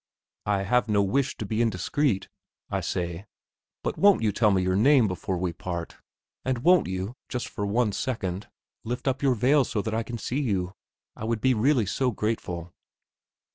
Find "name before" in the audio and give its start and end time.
4.75-5.37